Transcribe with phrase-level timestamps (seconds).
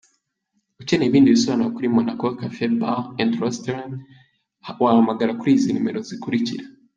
[0.81, 3.93] Ukeneye ibindi bisobanuro kuri Monaco Cafe, Bar and Restaurant
[4.81, 6.63] wahamagara kuri izi nimero zikurikira:.